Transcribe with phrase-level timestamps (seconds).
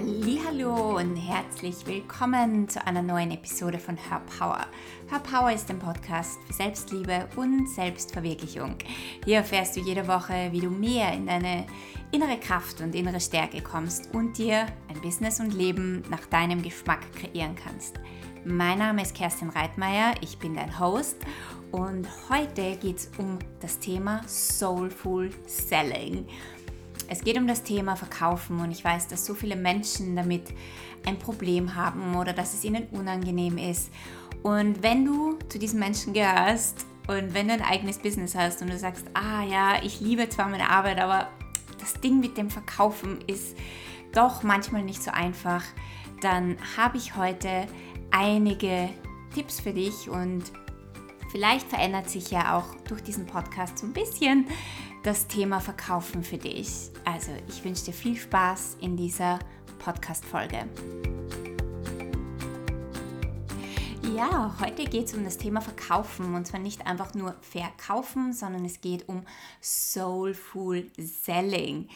[0.00, 4.64] Hallo und herzlich willkommen zu einer neuen Episode von Her Power.
[5.10, 8.76] Her Power ist ein Podcast für Selbstliebe und Selbstverwirklichung.
[9.24, 11.66] Hier erfährst du jede Woche, wie du mehr in deine
[12.12, 17.00] innere Kraft und innere Stärke kommst und dir ein Business und Leben nach deinem Geschmack
[17.14, 17.96] kreieren kannst.
[18.44, 21.16] Mein Name ist Kerstin Reitmeier, ich bin dein Host
[21.72, 26.24] und heute geht es um das Thema Soulful Selling.
[27.08, 30.42] Es geht um das Thema Verkaufen und ich weiß, dass so viele Menschen damit
[31.06, 33.90] ein Problem haben oder dass es ihnen unangenehm ist.
[34.42, 38.70] Und wenn du zu diesen Menschen gehörst und wenn du ein eigenes Business hast und
[38.70, 41.28] du sagst, ah ja, ich liebe zwar meine Arbeit, aber
[41.80, 43.56] das Ding mit dem Verkaufen ist
[44.12, 45.64] doch manchmal nicht so einfach,
[46.20, 47.66] dann habe ich heute
[48.10, 48.88] einige
[49.34, 50.44] Tipps für dich und
[51.30, 54.46] vielleicht verändert sich ja auch durch diesen Podcast so ein bisschen
[55.08, 56.90] das Thema Verkaufen für dich.
[57.06, 59.38] Also ich wünsche dir viel Spaß in dieser
[59.78, 60.68] Podcast-Folge.
[64.14, 68.66] Ja, heute geht es um das Thema Verkaufen und zwar nicht einfach nur verkaufen, sondern
[68.66, 69.24] es geht um
[69.62, 71.88] Soulful Selling.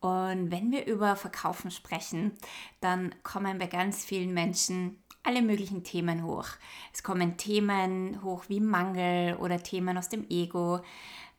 [0.00, 2.32] Und wenn wir über Verkaufen sprechen,
[2.80, 6.46] dann kommen bei ganz vielen Menschen alle möglichen Themen hoch.
[6.92, 10.80] Es kommen Themen hoch wie Mangel oder Themen aus dem Ego.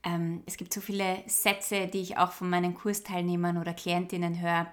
[0.08, 4.68] Ähm, es gibt so viele Sätze, die ich auch von meinen Kursteilnehmern oder Klientinnen höre,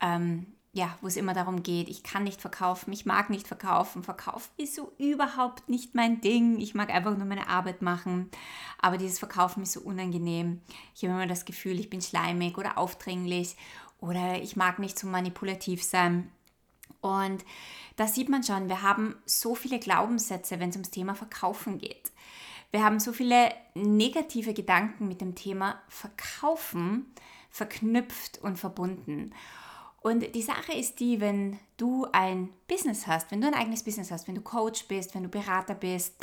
[0.00, 4.02] ähm, ja, wo es immer darum geht, ich kann nicht verkaufen, ich mag nicht verkaufen,
[4.02, 8.30] Verkauf ist so überhaupt nicht mein Ding, ich mag einfach nur meine Arbeit machen,
[8.80, 10.60] aber dieses Verkaufen ist so unangenehm.
[10.94, 13.56] Ich habe immer das Gefühl, ich bin schleimig oder aufdringlich
[14.00, 16.30] oder ich mag nicht so manipulativ sein.
[17.00, 17.44] Und
[17.96, 22.12] da sieht man schon, wir haben so viele Glaubenssätze, wenn es ums Thema Verkaufen geht.
[22.70, 27.06] Wir haben so viele negative Gedanken mit dem Thema Verkaufen
[27.50, 29.32] verknüpft und verbunden.
[30.00, 34.10] Und die Sache ist die, wenn du ein Business hast, wenn du ein eigenes Business
[34.10, 36.14] hast, wenn du Coach bist, wenn du Berater bist,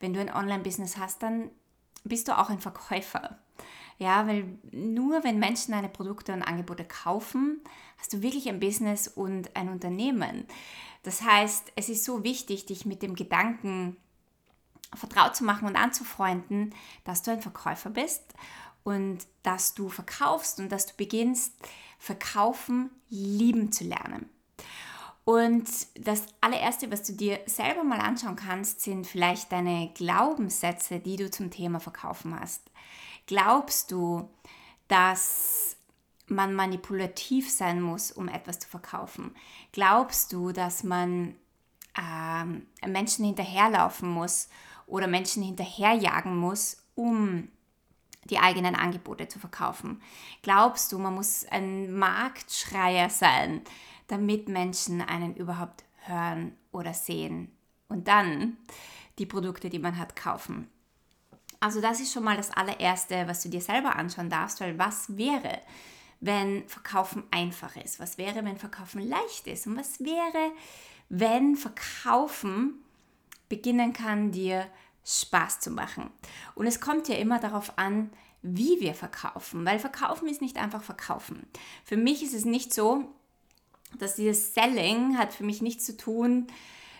[0.00, 1.50] wenn du ein Online-Business hast, dann
[2.04, 3.38] bist du auch ein Verkäufer.
[3.98, 7.60] Ja, weil nur wenn Menschen deine Produkte und Angebote kaufen,
[7.98, 10.46] hast du wirklich ein Business und ein Unternehmen.
[11.02, 13.96] Das heißt, es ist so wichtig, dich mit dem Gedanken
[14.94, 18.22] vertraut zu machen und anzufreunden, dass du ein Verkäufer bist
[18.84, 21.54] und dass du verkaufst und dass du beginnst,
[21.98, 24.30] Verkaufen lieben zu lernen.
[25.24, 31.16] Und das allererste, was du dir selber mal anschauen kannst, sind vielleicht deine Glaubenssätze, die
[31.16, 32.62] du zum Thema Verkaufen hast.
[33.26, 34.30] Glaubst du,
[34.86, 35.76] dass
[36.28, 39.34] man manipulativ sein muss, um etwas zu verkaufen?
[39.72, 41.34] Glaubst du, dass man
[41.98, 44.48] ähm, Menschen hinterherlaufen muss,
[44.88, 47.48] oder Menschen hinterherjagen muss, um
[48.24, 50.02] die eigenen Angebote zu verkaufen?
[50.42, 53.62] Glaubst du, man muss ein Marktschreier sein,
[54.08, 57.52] damit Menschen einen überhaupt hören oder sehen
[57.88, 58.56] und dann
[59.18, 60.68] die Produkte, die man hat, kaufen?
[61.60, 65.16] Also das ist schon mal das allererste, was du dir selber anschauen darfst, weil was
[65.16, 65.60] wäre,
[66.20, 67.98] wenn Verkaufen einfach ist?
[67.98, 69.66] Was wäre, wenn Verkaufen leicht ist?
[69.66, 70.52] Und was wäre,
[71.08, 72.84] wenn Verkaufen
[73.48, 74.66] beginnen kann, dir
[75.04, 76.10] Spaß zu machen.
[76.54, 78.10] Und es kommt ja immer darauf an,
[78.42, 81.46] wie wir verkaufen, weil verkaufen ist nicht einfach verkaufen.
[81.84, 83.04] Für mich ist es nicht so,
[83.98, 86.46] dass dieses Selling hat für mich nichts zu tun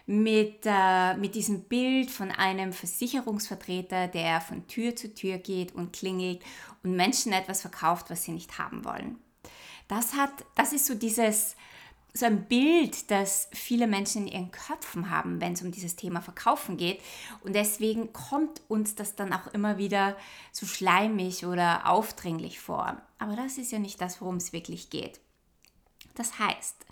[0.07, 5.93] mit, äh, mit diesem Bild von einem Versicherungsvertreter, der von Tür zu Tür geht und
[5.93, 6.43] klingelt
[6.83, 9.19] und Menschen etwas verkauft, was sie nicht haben wollen.
[9.87, 11.57] Das, hat, das ist so dieses
[12.15, 16.21] so ein Bild, das viele Menschen in ihren Köpfen haben, wenn es um dieses Thema
[16.21, 17.01] Verkaufen geht.
[17.43, 20.17] Und deswegen kommt uns das dann auch immer wieder
[20.53, 23.01] so schleimig oder aufdringlich vor.
[23.19, 25.21] Aber das ist ja nicht das, worum es wirklich geht.
[26.15, 26.87] Das heißt,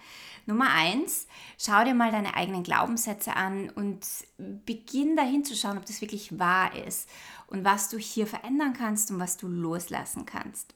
[0.46, 1.26] Nummer eins,
[1.58, 4.06] schau dir mal deine eigenen Glaubenssätze an und
[4.38, 7.08] beginn dahin zu schauen, ob das wirklich wahr ist
[7.48, 10.74] und was du hier verändern kannst und was du loslassen kannst.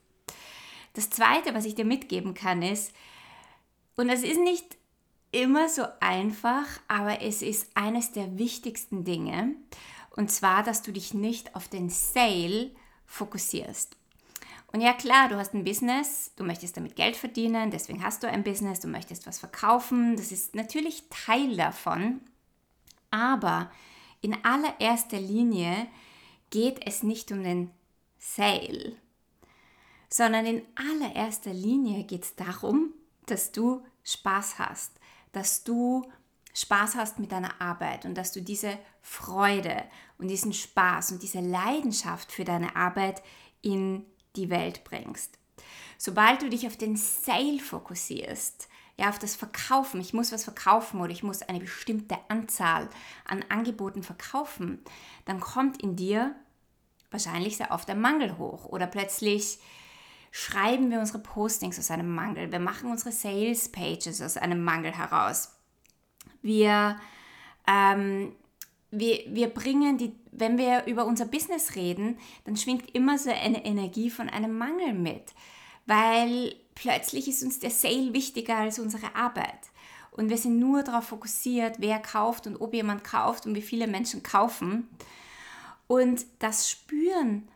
[0.95, 2.93] Das zweite, was ich dir mitgeben kann, ist,
[4.01, 4.79] und es ist nicht
[5.31, 9.55] immer so einfach, aber es ist eines der wichtigsten Dinge.
[10.17, 12.71] Und zwar, dass du dich nicht auf den Sale
[13.05, 13.99] fokussierst.
[14.73, 18.27] Und ja klar, du hast ein Business, du möchtest damit Geld verdienen, deswegen hast du
[18.27, 22.23] ein Business, du möchtest was verkaufen, das ist natürlich Teil davon.
[23.11, 23.71] Aber
[24.23, 25.89] in allererster Linie
[26.49, 27.71] geht es nicht um den
[28.19, 28.97] Sale,
[30.09, 32.95] sondern in allererster Linie geht es darum,
[33.27, 34.93] dass du Spaß hast,
[35.33, 36.11] dass du
[36.55, 39.85] Spaß hast mit deiner Arbeit und dass du diese Freude
[40.19, 43.23] und diesen Spaß und diese Leidenschaft für deine Arbeit
[43.63, 44.05] in
[44.37, 45.39] die Welt bringst.
[45.97, 51.01] Sobald du dich auf den Sale fokussierst, ja, auf das Verkaufen, ich muss was verkaufen
[51.01, 52.89] oder ich muss eine bestimmte Anzahl
[53.25, 54.83] an Angeboten verkaufen,
[55.25, 56.35] dann kommt in dir
[57.11, 59.59] wahrscheinlich sehr oft der Mangel hoch oder plötzlich
[60.31, 64.93] schreiben wir unsere Postings aus einem Mangel, wir machen unsere Sales Pages aus einem Mangel
[64.93, 65.57] heraus.
[66.43, 66.99] Wir,
[67.67, 68.33] ähm,
[68.91, 73.65] wir, wir bringen die, wenn wir über unser Business reden, dann schwingt immer so eine
[73.65, 75.35] Energie von einem Mangel mit,
[75.87, 79.71] weil plötzlich ist uns der Sale wichtiger als unsere Arbeit.
[80.13, 83.87] Und wir sind nur darauf fokussiert, wer kauft und ob jemand kauft und wie viele
[83.87, 84.89] Menschen kaufen.
[85.87, 87.49] Und das spüren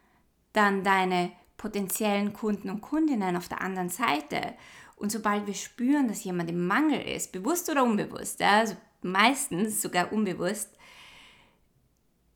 [0.52, 1.32] dann deine
[1.64, 4.52] potenziellen Kunden und Kundinnen auf der anderen Seite.
[4.96, 10.12] Und sobald wir spüren, dass jemand im Mangel ist, bewusst oder unbewusst, also meistens sogar
[10.12, 10.68] unbewusst,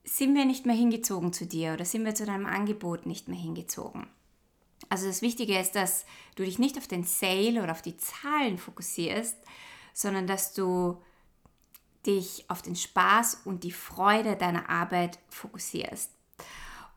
[0.03, 3.39] sind wir nicht mehr hingezogen zu dir oder sind wir zu deinem Angebot nicht mehr
[3.39, 4.07] hingezogen.
[4.89, 8.57] Also das Wichtige ist, dass du dich nicht auf den Sale oder auf die Zahlen
[8.57, 9.37] fokussierst,
[9.93, 11.03] sondern dass du
[12.07, 16.13] dich auf den Spaß und die Freude deiner Arbeit fokussierst.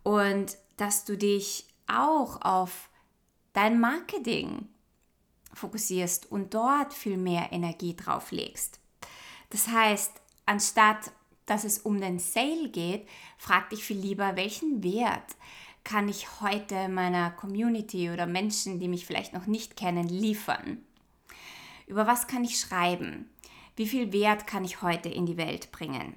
[0.03, 2.89] Und dass du dich auch auf
[3.53, 4.67] dein Marketing
[5.53, 8.79] fokussierst und dort viel mehr Energie drauf legst.
[9.49, 10.13] Das heißt,
[10.45, 11.11] anstatt
[11.51, 13.07] dass es um den Sale geht,
[13.37, 15.35] frag dich viel lieber, welchen Wert
[15.83, 20.77] kann ich heute meiner Community oder Menschen, die mich vielleicht noch nicht kennen, liefern?
[21.87, 23.29] Über was kann ich schreiben?
[23.75, 26.15] Wie viel Wert kann ich heute in die Welt bringen?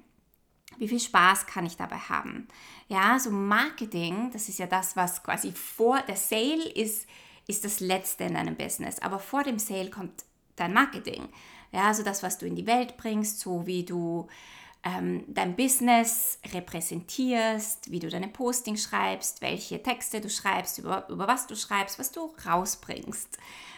[0.77, 2.47] Wie viel Spaß kann ich dabei haben?
[2.87, 7.07] Ja, so Marketing, das ist ja das, was quasi vor der Sale ist,
[7.47, 8.99] ist das Letzte in einem Business.
[8.99, 10.25] Aber vor dem Sale kommt
[10.55, 11.29] dein Marketing.
[11.71, 14.27] Ja, also das, was du in die Welt bringst, so wie du
[14.83, 21.27] ähm, dein Business repräsentierst, wie du deine Posting schreibst, welche Texte du schreibst, über, über
[21.27, 23.37] was du schreibst, was du rausbringst,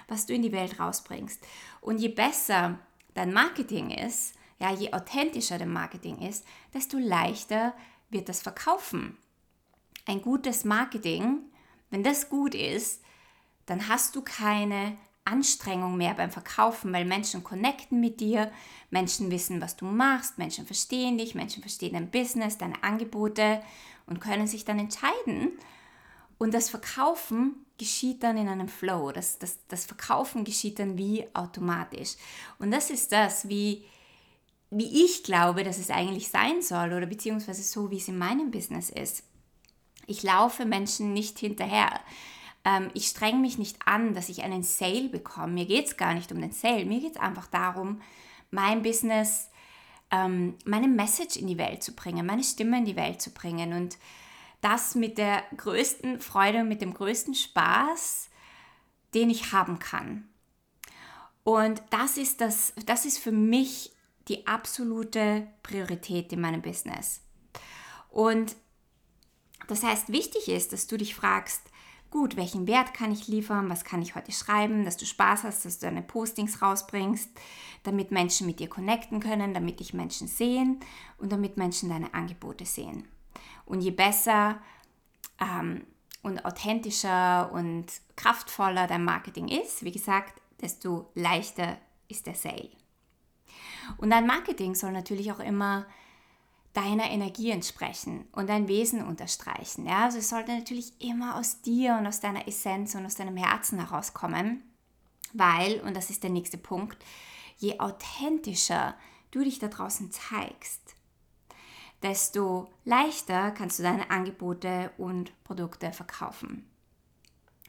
[0.09, 1.41] was du in die Welt rausbringst.
[1.81, 2.77] Und je besser
[3.13, 7.73] dein Marketing ist, ja, je authentischer dein Marketing ist, desto leichter
[8.09, 9.17] wird das Verkaufen.
[10.05, 11.41] Ein gutes Marketing,
[11.89, 13.03] wenn das gut ist,
[13.65, 18.51] dann hast du keine Anstrengung mehr beim Verkaufen, weil Menschen connecten mit dir,
[18.89, 23.61] Menschen wissen, was du machst, Menschen verstehen dich, Menschen verstehen dein Business, deine Angebote
[24.05, 25.51] und können sich dann entscheiden.
[26.37, 29.11] Und das Verkaufen geschieht dann in einem Flow.
[29.11, 32.15] Das, das, das Verkaufen geschieht dann wie automatisch.
[32.59, 33.85] Und das ist das, wie,
[34.69, 38.51] wie ich glaube, dass es eigentlich sein soll oder beziehungsweise so, wie es in meinem
[38.51, 39.23] Business ist.
[40.07, 41.99] Ich laufe Menschen nicht hinterher.
[42.65, 45.53] Ähm, ich strenge mich nicht an, dass ich einen Sale bekomme.
[45.53, 46.85] Mir geht es gar nicht um den Sale.
[46.85, 48.01] Mir geht es einfach darum,
[48.51, 49.49] mein Business,
[50.11, 53.73] ähm, meine Message in die Welt zu bringen, meine Stimme in die Welt zu bringen
[53.73, 53.97] und
[54.61, 58.29] das mit der größten Freude und mit dem größten Spaß,
[59.13, 60.27] den ich haben kann.
[61.43, 63.91] Und das ist, das, das ist für mich
[64.27, 67.21] die absolute Priorität in meinem Business.
[68.09, 68.55] Und
[69.67, 71.61] das heißt, wichtig ist, dass du dich fragst,
[72.09, 75.65] gut, welchen Wert kann ich liefern, was kann ich heute schreiben, dass du Spaß hast,
[75.65, 77.29] dass du deine Postings rausbringst,
[77.83, 80.79] damit Menschen mit dir connecten können, damit dich Menschen sehen
[81.17, 83.07] und damit Menschen deine Angebote sehen.
[83.65, 84.59] Und je besser
[85.39, 85.85] ähm,
[86.23, 87.85] und authentischer und
[88.15, 92.69] kraftvoller dein Marketing ist, wie gesagt, desto leichter ist der Sale.
[93.97, 95.85] Und dein Marketing soll natürlich auch immer
[96.73, 99.87] deiner Energie entsprechen und dein Wesen unterstreichen.
[99.87, 100.05] Ja?
[100.05, 103.79] Also es sollte natürlich immer aus dir und aus deiner Essenz und aus deinem Herzen
[103.79, 104.61] herauskommen,
[105.33, 107.03] weil, und das ist der nächste Punkt,
[107.57, 108.95] je authentischer
[109.31, 110.95] du dich da draußen zeigst,
[112.03, 116.69] desto leichter kannst du deine Angebote und Produkte verkaufen.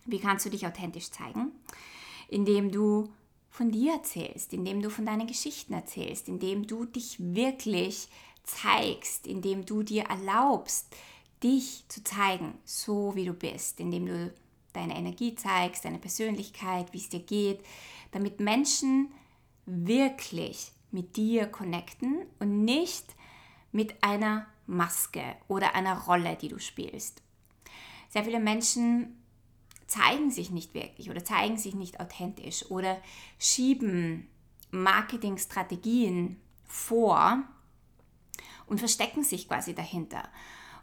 [0.04, 1.52] Wie kannst du dich authentisch zeigen?
[2.28, 3.10] Indem du
[3.50, 8.08] von dir erzählst, indem du von deinen Geschichten erzählst, indem du dich wirklich
[8.44, 10.94] zeigst, indem du dir erlaubst,
[11.42, 14.32] dich zu zeigen, so wie du bist, indem du
[14.72, 17.60] deine Energie zeigst, deine Persönlichkeit, wie es dir geht,
[18.10, 19.12] damit Menschen
[19.66, 23.04] wirklich mit dir connecten und nicht
[23.72, 27.22] mit einer Maske oder einer Rolle, die du spielst.
[28.08, 29.22] Sehr viele Menschen
[29.88, 32.98] zeigen sich nicht wirklich oder zeigen sich nicht authentisch oder
[33.38, 34.28] schieben
[34.70, 37.42] Marketingstrategien vor
[38.66, 40.22] und verstecken sich quasi dahinter.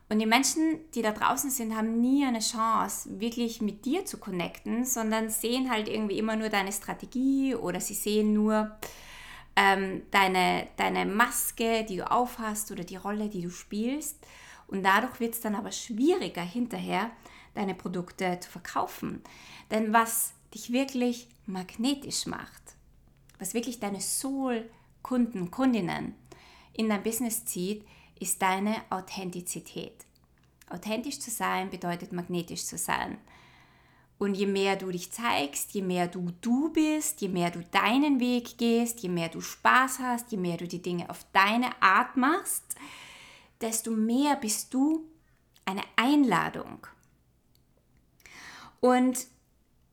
[0.10, 4.18] Und die Menschen, die da draußen sind, haben nie eine Chance, wirklich mit dir zu
[4.20, 8.76] connecten, sondern sehen halt irgendwie immer nur deine Strategie oder sie sehen nur
[9.56, 14.18] ähm, deine, deine Maske, die du aufhast oder die Rolle, die du spielst.
[14.68, 17.10] Und dadurch wird es dann aber schwieriger hinterher,
[17.56, 19.22] deine Produkte zu verkaufen.
[19.72, 22.66] Denn was dich wirklich magnetisch macht
[23.40, 26.16] was wirklich deine Soul-Kunden, Kundinnen
[26.74, 27.86] in dein Business zieht,
[28.20, 30.06] ist deine Authentizität.
[30.70, 33.18] Authentisch zu sein bedeutet magnetisch zu sein.
[34.18, 38.22] Und je mehr du dich zeigst, je mehr du du bist, je mehr du deinen
[38.22, 42.16] Weg gehst, je mehr du Spaß hast, je mehr du die Dinge auf deine Art
[42.16, 42.64] machst,
[43.60, 45.06] desto mehr bist du
[45.66, 46.88] eine Einladung.
[48.80, 49.28] Und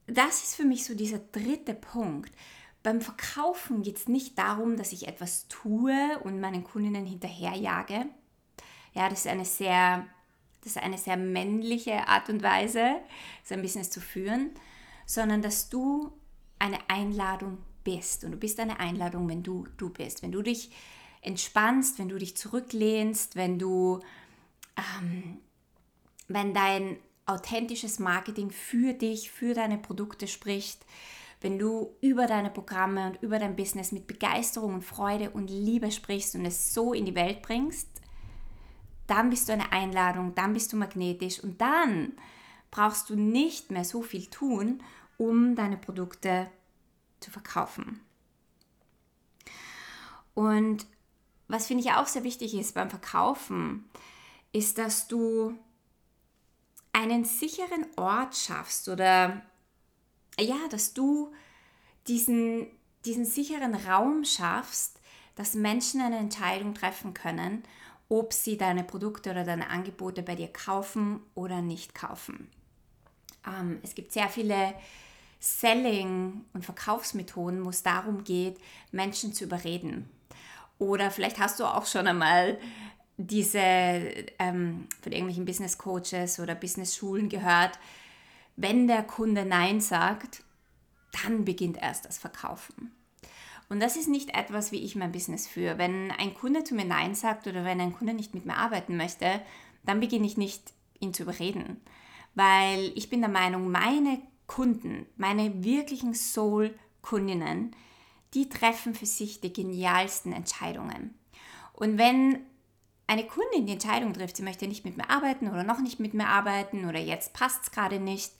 [0.07, 2.33] das ist für mich so dieser dritte Punkt.
[2.83, 8.05] Beim Verkaufen geht es nicht darum, dass ich etwas tue und meinen Kundinnen hinterherjage.
[8.93, 10.05] Ja, das ist eine sehr,
[10.61, 12.97] das ist eine sehr männliche Art und Weise,
[13.43, 14.51] sein Business zu führen,
[15.05, 16.11] sondern dass du
[16.59, 18.25] eine Einladung bist.
[18.25, 20.21] Und du bist eine Einladung, wenn du du bist.
[20.21, 20.71] Wenn du dich
[21.21, 24.01] entspannst, wenn du dich zurücklehnst, wenn du,
[24.77, 25.37] ähm,
[26.27, 30.85] wenn dein authentisches Marketing für dich, für deine Produkte spricht,
[31.41, 35.91] wenn du über deine Programme und über dein Business mit Begeisterung und Freude und Liebe
[35.91, 37.89] sprichst und es so in die Welt bringst,
[39.07, 42.13] dann bist du eine Einladung, dann bist du magnetisch und dann
[42.71, 44.81] brauchst du nicht mehr so viel tun,
[45.17, 46.49] um deine Produkte
[47.19, 47.99] zu verkaufen.
[50.33, 50.85] Und
[51.47, 53.89] was finde ich auch sehr wichtig ist beim Verkaufen,
[54.53, 55.55] ist, dass du
[56.93, 59.41] einen sicheren Ort schaffst oder
[60.39, 61.33] ja, dass du
[62.07, 62.67] diesen,
[63.05, 64.99] diesen sicheren Raum schaffst,
[65.35, 67.63] dass Menschen eine Entscheidung treffen können,
[68.09, 72.49] ob sie deine Produkte oder deine Angebote bei dir kaufen oder nicht kaufen.
[73.45, 74.73] Ähm, es gibt sehr viele
[75.39, 78.57] Selling- und Verkaufsmethoden, wo es darum geht,
[78.91, 80.09] Menschen zu überreden.
[80.79, 82.59] Oder vielleicht hast du auch schon einmal
[83.17, 87.77] diese ähm, von irgendwelchen Business Coaches oder Business Schulen gehört,
[88.55, 90.43] wenn der Kunde Nein sagt,
[91.23, 92.91] dann beginnt erst das Verkaufen.
[93.69, 95.77] Und das ist nicht etwas, wie ich mein Business führe.
[95.77, 98.97] Wenn ein Kunde zu mir Nein sagt oder wenn ein Kunde nicht mit mir arbeiten
[98.97, 99.41] möchte,
[99.85, 101.81] dann beginne ich nicht, ihn zu überreden.
[102.35, 107.75] Weil ich bin der Meinung, meine Kunden, meine wirklichen Soul-Kundinnen,
[108.33, 111.13] die treffen für sich die genialsten Entscheidungen.
[111.73, 112.39] Und wenn
[113.13, 116.13] eine Kundin die Entscheidung trifft, sie möchte nicht mit mir arbeiten oder noch nicht mit
[116.13, 118.33] mir arbeiten oder jetzt passt es gerade nicht,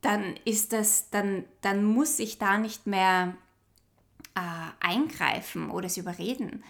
[0.00, 3.34] dann ist das, dann, dann muss ich da nicht mehr
[4.34, 6.64] äh, eingreifen oder sie überreden,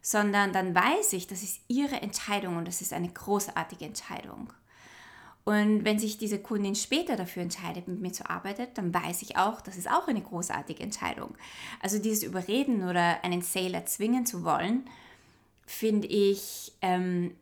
[0.00, 4.52] sondern dann weiß ich, das ist ihre Entscheidung und das ist eine großartige Entscheidung.
[5.44, 9.38] Und wenn sich diese Kundin später dafür entscheidet, mit mir zu arbeiten, dann weiß ich
[9.38, 11.34] auch, das ist auch eine großartige Entscheidung.
[11.80, 14.88] Also dieses Überreden oder einen Sale erzwingen zu wollen,
[15.68, 17.36] finde ich, ähm,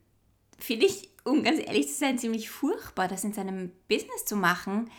[0.59, 4.90] finde ich, um ganz ehrlich zu sein, ziemlich furchtbar, das in seinem Business zu machen,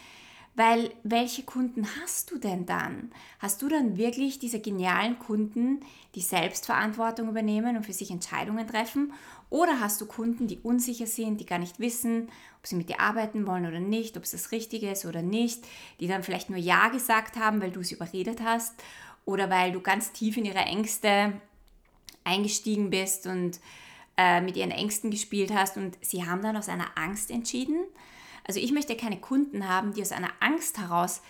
[0.56, 3.12] weil welche Kunden hast du denn dann?
[3.40, 5.82] Hast du dann wirklich diese genialen Kunden,
[6.16, 9.14] die Selbstverantwortung übernehmen und für sich Entscheidungen treffen?
[9.50, 12.30] Oder hast du Kunden, die unsicher sind, die gar nicht wissen,
[12.60, 15.68] ob sie mit dir arbeiten wollen oder nicht, ob es das Richtige ist oder nicht,
[16.00, 18.74] die dann vielleicht nur Ja gesagt haben, weil du sie überredet hast
[19.26, 21.34] oder weil du ganz tief in ihre Ängste
[22.28, 23.60] eingestiegen bist und
[24.18, 27.86] äh, mit ihren Ängsten gespielt hast und sie haben dann aus einer Angst entschieden?
[28.48, 31.22] Also ich möchte keine Kunden haben, die aus einer Angst heraus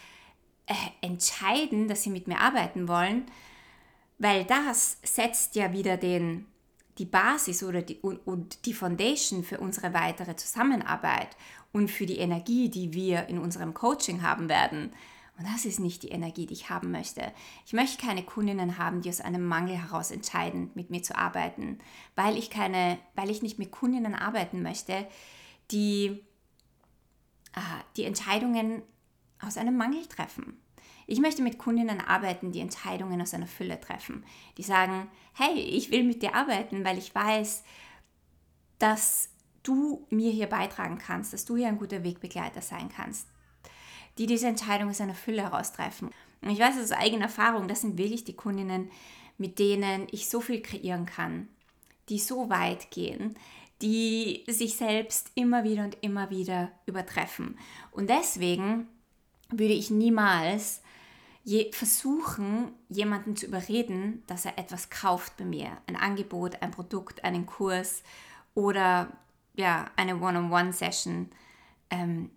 [0.67, 3.25] äh, entscheiden, dass sie mit mir arbeiten wollen,
[4.19, 6.45] weil das setzt ja wieder den,
[6.97, 11.29] die Basis oder die, und, und die Foundation für unsere weitere Zusammenarbeit
[11.71, 14.93] und für die Energie, die wir in unserem Coaching haben werden.
[15.37, 17.31] Und das ist nicht die Energie, die ich haben möchte.
[17.65, 21.79] Ich möchte keine Kundinnen haben, die aus einem Mangel heraus entscheiden, mit mir zu arbeiten,
[22.15, 25.07] weil ich, keine, weil ich nicht mit Kundinnen arbeiten möchte,
[25.69, 26.23] die
[27.57, 27.59] äh,
[27.95, 28.83] die Entscheidungen
[29.39, 30.61] aus einem Mangel treffen.
[31.07, 34.25] Ich möchte mit Kundinnen arbeiten, die Entscheidungen aus einer Fülle treffen.
[34.57, 37.63] Die sagen, hey, ich will mit dir arbeiten, weil ich weiß,
[38.77, 39.29] dass
[39.63, 43.27] du mir hier beitragen kannst, dass du hier ein guter Wegbegleiter sein kannst.
[44.17, 46.09] Die diese Entscheidung aus einer Fülle heraustreffen.
[46.41, 48.89] Und ich weiß aus eigener Erfahrung, das sind wirklich die Kundinnen,
[49.37, 51.47] mit denen ich so viel kreieren kann,
[52.09, 53.35] die so weit gehen,
[53.81, 57.57] die sich selbst immer wieder und immer wieder übertreffen.
[57.91, 58.87] Und deswegen
[59.49, 60.81] würde ich niemals
[61.43, 65.77] je versuchen, jemanden zu überreden, dass er etwas kauft bei mir.
[65.87, 68.03] Ein Angebot, ein Produkt, einen Kurs
[68.53, 69.11] oder
[69.55, 71.29] ja, eine One-on-One-Session
[71.89, 72.31] ähm,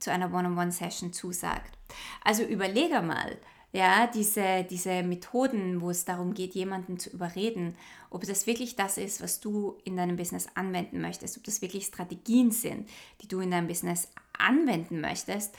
[0.00, 1.76] zu einer One-on-One-Session zusagt.
[2.24, 3.36] Also überlege mal,
[3.72, 7.76] ja, diese, diese Methoden, wo es darum geht, jemanden zu überreden,
[8.10, 11.86] ob das wirklich das ist, was du in deinem Business anwenden möchtest, ob das wirklich
[11.86, 12.88] Strategien sind,
[13.22, 15.54] die du in deinem Business anwenden möchtest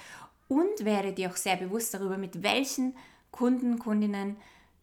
[0.50, 2.96] und werde dir auch sehr bewusst darüber, mit welchen
[3.32, 4.36] Kunden, Kundinnen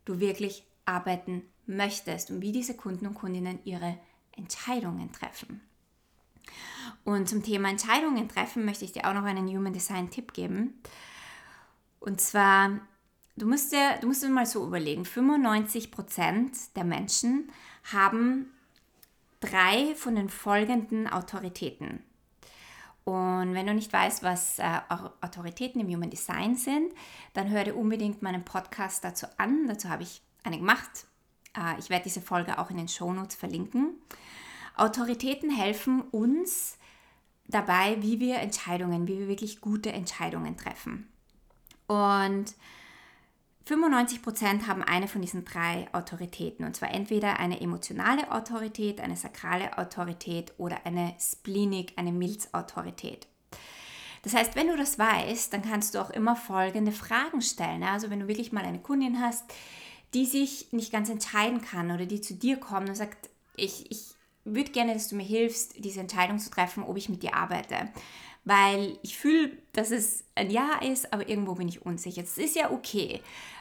[0.07, 3.99] du wirklich arbeiten möchtest und wie diese Kunden und Kundinnen ihre
[4.35, 5.61] Entscheidungen treffen.
[7.05, 10.81] Und zum Thema Entscheidungen treffen möchte ich dir auch noch einen Human Design Tipp geben.
[12.01, 12.81] Und zwar,
[13.37, 17.51] du musst dir, du musst dir mal so überlegen, 95% der Menschen
[17.93, 18.53] haben
[19.41, 22.03] drei von den folgenden Autoritäten.
[23.05, 24.81] Und wenn du nicht weißt, was äh,
[25.23, 26.93] Autoritäten im Human Design sind,
[27.33, 29.67] dann hör dir unbedingt meinen Podcast dazu an.
[29.67, 31.07] Dazu habe ich eine gemacht.
[31.57, 33.95] Äh, ich werde diese Folge auch in den Shownotes verlinken.
[34.79, 36.79] Autoritäten helfen uns
[37.47, 41.09] dabei, wie wir Entscheidungen, wie wir wirklich gute Entscheidungen treffen.
[41.87, 42.55] Und
[43.67, 46.65] 95% haben eine von diesen drei Autoritäten.
[46.65, 53.27] Und zwar entweder eine emotionale Autorität, eine sakrale Autorität oder eine spleenig, eine Milzautorität.
[54.23, 57.83] Das heißt, wenn du das weißt, dann kannst du auch immer folgende Fragen stellen.
[57.83, 59.45] Also wenn du wirklich mal eine Kundin hast,
[60.15, 64.18] die sich nicht ganz entscheiden kann oder die zu dir kommt und sagt, ich, ich
[64.55, 67.91] würde gerne, dass du mir hilfst, diese Entscheidung zu treffen, ob ich mit dir arbeite
[68.49, 72.23] weil ich fühle, dass es ein Ja ist, aber irgendwo bin ich unsicher.
[72.23, 73.21] Das ist ja okay.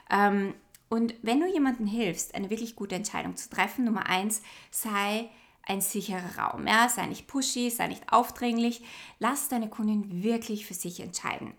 [0.09, 0.53] Ähm,
[0.87, 4.41] und wenn du jemandem hilfst, eine wirklich gute Entscheidung zu treffen, Nummer eins,
[4.71, 5.29] sei
[5.63, 6.65] ein sicherer Raum.
[6.65, 6.87] Ja?
[6.87, 8.81] Sei nicht pushy, sei nicht aufdringlich.
[9.19, 11.53] Lass deine Kundin wirklich für sich entscheiden.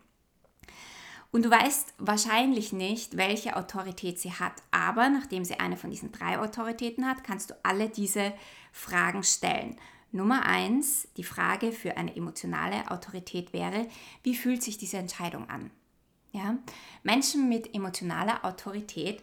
[1.31, 6.11] Und du weißt wahrscheinlich nicht, welche Autorität sie hat, aber nachdem sie eine von diesen
[6.11, 8.33] drei Autoritäten hat, kannst du alle diese
[8.73, 9.77] Fragen stellen.
[10.11, 13.87] Nummer eins, die Frage für eine emotionale Autorität wäre,
[14.23, 15.71] wie fühlt sich diese Entscheidung an?
[16.33, 16.57] Ja?
[17.03, 19.23] Menschen mit emotionaler Autorität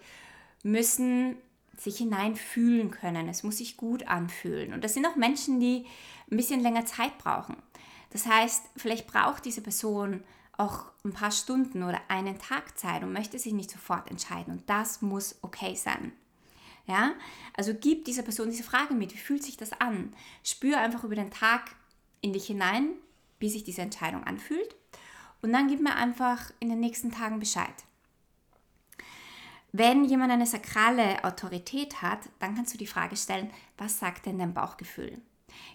[0.62, 1.38] müssen
[1.78, 3.28] sich hineinfühlen können.
[3.28, 4.74] Es muss sich gut anfühlen.
[4.74, 5.86] Und das sind auch Menschen, die
[6.32, 7.58] ein bisschen länger Zeit brauchen.
[8.12, 10.24] Das heißt, vielleicht braucht diese Person
[10.58, 14.54] auch ein paar Stunden oder einen Tag Zeit und möchte sich nicht sofort entscheiden.
[14.54, 16.14] Und das muss okay sein.
[16.88, 17.14] Ja?
[17.56, 20.14] Also gib dieser Person diese Frage mit, wie fühlt sich das an?
[20.44, 21.76] Spür einfach über den Tag
[22.22, 22.92] in dich hinein,
[23.40, 24.76] wie sich diese Entscheidung anfühlt.
[25.42, 27.74] Und dann gib mir einfach in den nächsten Tagen Bescheid.
[29.72, 34.40] Wenn jemand eine sakrale Autorität hat, dann kannst du die Frage stellen, was sagt denn
[34.40, 35.22] dein Bauchgefühl?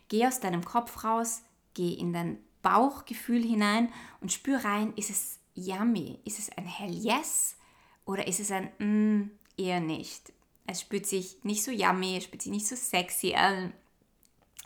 [0.08, 1.42] Geh aus deinem Kopf raus,
[1.74, 6.20] geh in dein Bauchgefühl hinein und spür rein, ist es yummy?
[6.24, 7.56] Ist es ein Hell Yes?
[8.04, 10.32] Oder ist es ein mm, eher nicht?
[10.70, 13.72] es spürt sich nicht so yummy, es spürt sich nicht so sexy an.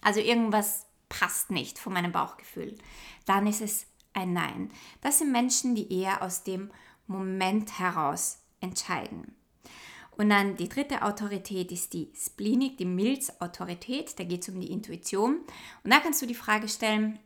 [0.03, 2.77] Also irgendwas passt nicht von meinem Bauchgefühl.
[3.25, 4.71] Dann ist es ein Nein.
[5.01, 6.71] Das sind Menschen, die eher aus dem
[7.07, 9.35] Moment heraus entscheiden.
[10.17, 14.19] Und dann die dritte Autorität ist die Spleenik, die Milzautorität.
[14.19, 15.41] Da geht es um die Intuition.
[15.83, 17.19] Und da kannst du die Frage stellen,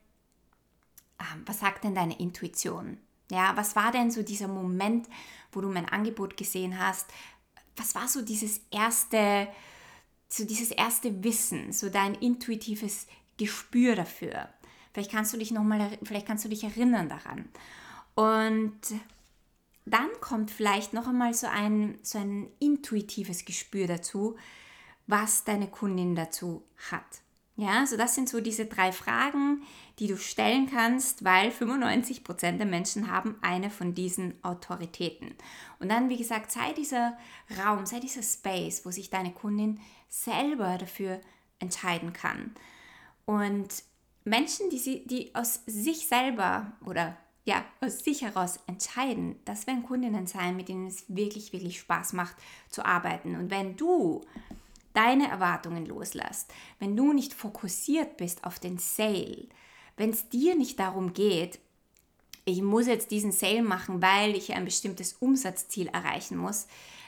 [1.46, 2.98] was sagt denn deine Intuition?
[3.30, 5.08] Ja, was war denn so dieser Moment,
[5.52, 7.06] wo du mein Angebot gesehen hast?
[7.78, 9.48] was war so dieses erste,
[10.28, 14.48] so dieses erste Wissen, so dein intuitives Gespür dafür?
[14.92, 17.48] Vielleicht kannst du dich noch mal, vielleicht kannst du dich erinnern daran.
[18.14, 18.80] Und
[19.86, 24.36] dann kommt vielleicht noch einmal so ein, so ein intuitives Gespür dazu,
[25.06, 27.22] was deine Kundin dazu hat.
[27.60, 29.64] Ja, so das sind so diese drei Fragen,
[29.98, 35.34] die du stellen kannst, weil 95% der Menschen haben eine von diesen Autoritäten.
[35.80, 37.18] Und dann, wie gesagt, sei dieser
[37.58, 41.20] Raum, sei dieser Space, wo sich deine Kundin selber dafür
[41.58, 42.54] entscheiden kann.
[43.26, 43.82] Und
[44.22, 49.82] Menschen, die, sie, die aus sich selber oder ja, aus sich heraus entscheiden, das werden
[49.82, 52.36] Kundinnen sein, mit denen es wirklich, wirklich Spaß macht
[52.68, 53.34] zu arbeiten.
[53.34, 54.24] Und wenn du
[54.98, 59.46] deine Erwartungen loslässt, wenn du nicht fokussiert bist auf den Sale,
[59.96, 61.60] wenn es dir nicht darum geht,
[62.44, 66.66] ich muss jetzt diesen Sale machen, weil ich ein bestimmtes Umsatzziel erreichen muss,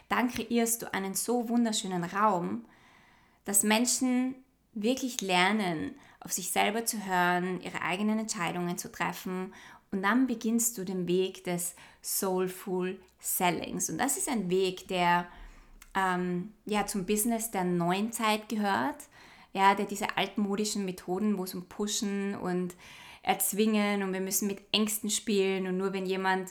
[0.09, 2.65] dann kreierst du einen so wunderschönen Raum,
[3.45, 4.37] dass Menschen
[4.73, 9.53] wirklich lernen, auf sich selber zu hören, ihre eigenen Entscheidungen zu treffen
[9.91, 13.91] und dann beginnst du den Weg des Soulful Sellings.
[13.91, 15.27] Und das ist ein Weg, der
[15.95, 19.09] ähm, ja, zum Business der neuen Zeit gehört,
[19.53, 22.75] ja, der diese altmodischen Methoden, wo es um Pushen und
[23.23, 26.51] Erzwingen und wir müssen mit Ängsten spielen und nur wenn jemand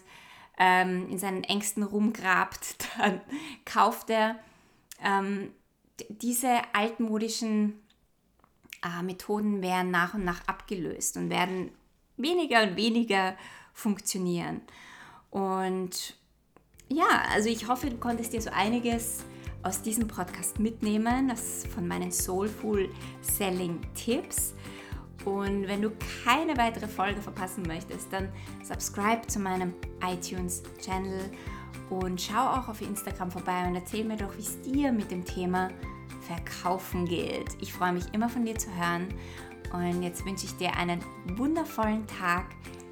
[0.59, 3.21] ähm, in seinen Ängsten rumgrabt, dann
[3.65, 4.35] kauft er
[5.03, 5.51] ähm,
[6.09, 7.79] diese altmodischen
[8.83, 11.71] äh, Methoden werden nach und nach abgelöst und werden
[12.17, 13.35] weniger und weniger
[13.73, 14.61] funktionieren.
[15.31, 16.15] Und
[16.89, 19.23] ja, also ich hoffe, du konntest dir so einiges
[19.63, 22.89] aus diesem Podcast mitnehmen, das von meinen Soulful
[23.21, 24.53] Selling Tipps.
[25.25, 25.91] Und wenn du
[26.23, 28.29] keine weitere Folge verpassen möchtest, dann
[28.63, 31.29] subscribe zu meinem iTunes Channel
[31.89, 35.25] Und schau auch auf Instagram vorbei und erzähl mir doch, wie es dir mit dem
[35.25, 35.69] Thema
[36.21, 37.57] Verkaufen geht.
[37.59, 39.07] Ich freue mich immer von dir zu hören.
[39.73, 41.03] Und jetzt wünsche ich dir einen
[41.35, 42.45] wundervollen Tag.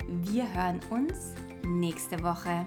[0.08, 1.34] Wir hören uns
[1.64, 2.66] nächste Woche.